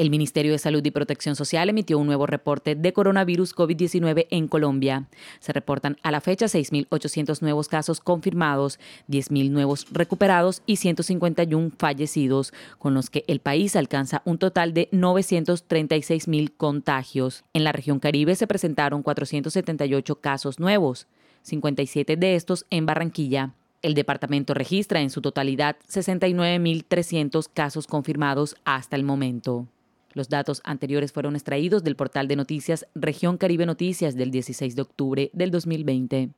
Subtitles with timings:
[0.00, 4.48] El Ministerio de Salud y Protección Social emitió un nuevo reporte de coronavirus COVID-19 en
[4.48, 5.04] Colombia.
[5.40, 8.78] Se reportan a la fecha 6.800 nuevos casos confirmados,
[9.10, 14.88] 10.000 nuevos recuperados y 151 fallecidos, con los que el país alcanza un total de
[14.90, 17.44] 936.000 contagios.
[17.52, 21.08] En la región Caribe se presentaron 478 casos nuevos,
[21.42, 23.52] 57 de estos en Barranquilla.
[23.82, 29.68] El departamento registra en su totalidad 69.300 casos confirmados hasta el momento.
[30.12, 34.82] Los datos anteriores fueron extraídos del portal de noticias Región Caribe Noticias del 16 de
[34.82, 36.30] octubre del 2020.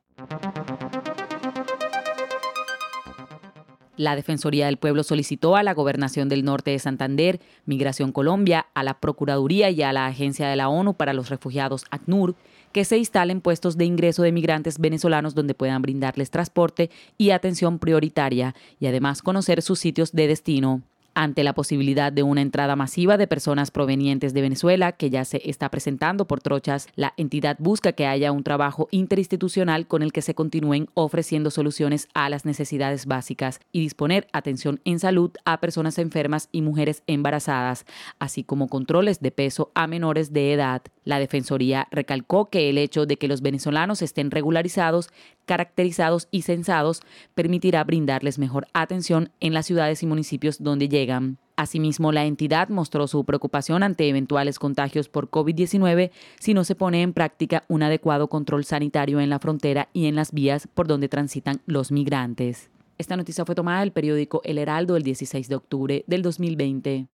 [3.95, 8.83] La Defensoría del Pueblo solicitó a la Gobernación del Norte de Santander, Migración Colombia, a
[8.83, 12.35] la Procuraduría y a la Agencia de la ONU para los Refugiados, ACNUR,
[12.71, 17.77] que se instalen puestos de ingreso de migrantes venezolanos donde puedan brindarles transporte y atención
[17.77, 20.81] prioritaria y además conocer sus sitios de destino
[21.15, 25.41] ante la posibilidad de una entrada masiva de personas provenientes de Venezuela que ya se
[25.49, 30.21] está presentando por trochas, la entidad busca que haya un trabajo interinstitucional con el que
[30.21, 35.97] se continúen ofreciendo soluciones a las necesidades básicas y disponer atención en salud a personas
[35.97, 37.85] enfermas y mujeres embarazadas,
[38.19, 40.81] así como controles de peso a menores de edad.
[41.03, 45.09] La Defensoría recalcó que el hecho de que los venezolanos estén regularizados
[45.45, 47.01] caracterizados y censados
[47.35, 51.37] permitirá brindarles mejor atención en las ciudades y municipios donde llegan.
[51.55, 57.03] Asimismo, la entidad mostró su preocupación ante eventuales contagios por COVID-19 si no se pone
[57.03, 61.09] en práctica un adecuado control sanitario en la frontera y en las vías por donde
[61.09, 62.71] transitan los migrantes.
[62.97, 67.07] Esta noticia fue tomada del periódico El Heraldo el 16 de octubre del 2020.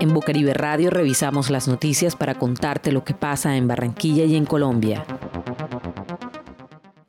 [0.00, 4.44] En Bucaribe Radio revisamos las noticias para contarte lo que pasa en Barranquilla y en
[4.44, 5.04] Colombia.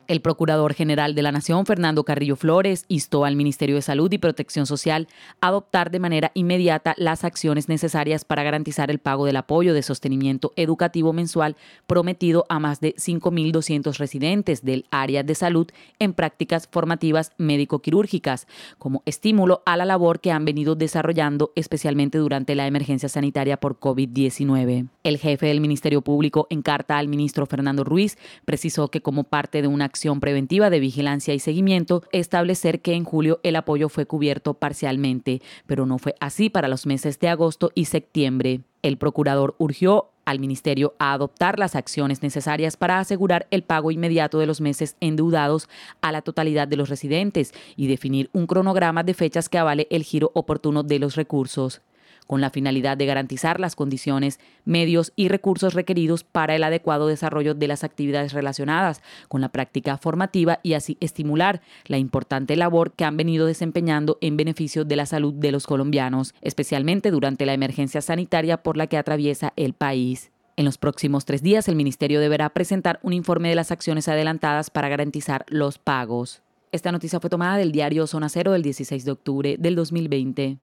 [0.07, 4.17] El Procurador General de la Nación, Fernando Carrillo Flores, instó al Ministerio de Salud y
[4.17, 5.07] Protección Social
[5.41, 9.81] a adoptar de manera inmediata las acciones necesarias para garantizar el pago del apoyo de
[9.81, 11.55] sostenimiento educativo mensual
[11.87, 15.67] prometido a más de 5.200 residentes del área de salud
[15.99, 22.55] en prácticas formativas médico-quirúrgicas, como estímulo a la labor que han venido desarrollando especialmente durante
[22.55, 24.87] la emergencia sanitaria por COVID-19.
[25.03, 29.61] El jefe del Ministerio Público en carta al ministro Fernando Ruiz precisó que como parte
[29.61, 34.05] de una acción preventiva de vigilancia y seguimiento, establecer que en julio el apoyo fue
[34.05, 38.59] cubierto parcialmente, pero no fue así para los meses de agosto y septiembre.
[38.81, 44.37] El procurador urgió al Ministerio a adoptar las acciones necesarias para asegurar el pago inmediato
[44.37, 45.69] de los meses endeudados
[46.01, 50.03] a la totalidad de los residentes y definir un cronograma de fechas que avale el
[50.03, 51.81] giro oportuno de los recursos
[52.27, 57.53] con la finalidad de garantizar las condiciones, medios y recursos requeridos para el adecuado desarrollo
[57.53, 63.05] de las actividades relacionadas con la práctica formativa y así estimular la importante labor que
[63.05, 68.01] han venido desempeñando en beneficio de la salud de los colombianos, especialmente durante la emergencia
[68.01, 70.31] sanitaria por la que atraviesa el país.
[70.57, 74.69] En los próximos tres días, el Ministerio deberá presentar un informe de las acciones adelantadas
[74.69, 76.41] para garantizar los pagos.
[76.71, 80.59] Esta noticia fue tomada del diario Zona Cero del 16 de octubre del 2020.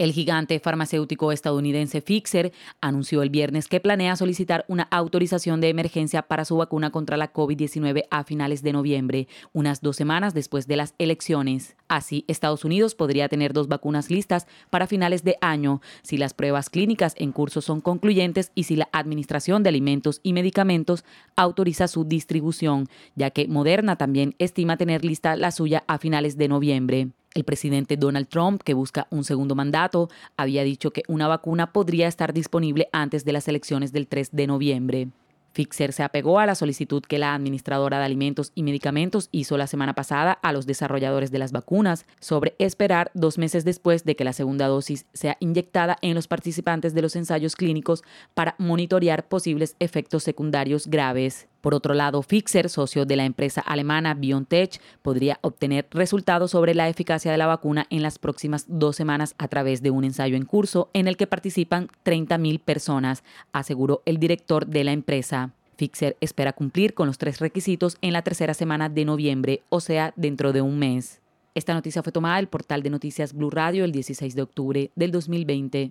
[0.00, 6.22] El gigante farmacéutico estadounidense Pfizer anunció el viernes que planea solicitar una autorización de emergencia
[6.22, 10.76] para su vacuna contra la COVID-19 a finales de noviembre, unas dos semanas después de
[10.76, 11.76] las elecciones.
[11.86, 16.70] Así, Estados Unidos podría tener dos vacunas listas para finales de año si las pruebas
[16.70, 21.04] clínicas en curso son concluyentes y si la Administración de Alimentos y Medicamentos
[21.36, 26.48] autoriza su distribución, ya que Moderna también estima tener lista la suya a finales de
[26.48, 27.10] noviembre.
[27.32, 32.08] El presidente Donald Trump, que busca un segundo mandato, había dicho que una vacuna podría
[32.08, 35.08] estar disponible antes de las elecciones del 3 de noviembre.
[35.52, 39.66] Fixer se apegó a la solicitud que la administradora de alimentos y medicamentos hizo la
[39.66, 44.24] semana pasada a los desarrolladores de las vacunas sobre esperar dos meses después de que
[44.24, 48.02] la segunda dosis sea inyectada en los participantes de los ensayos clínicos
[48.34, 51.49] para monitorear posibles efectos secundarios graves.
[51.60, 56.88] Por otro lado, Fixer, socio de la empresa alemana BioNTech, podría obtener resultados sobre la
[56.88, 60.44] eficacia de la vacuna en las próximas dos semanas a través de un ensayo en
[60.44, 65.52] curso en el que participan 30.000 personas, aseguró el director de la empresa.
[65.76, 70.12] Fixer espera cumplir con los tres requisitos en la tercera semana de noviembre, o sea,
[70.16, 71.20] dentro de un mes.
[71.54, 75.10] Esta noticia fue tomada del portal de noticias Blue Radio el 16 de octubre del
[75.10, 75.90] 2020.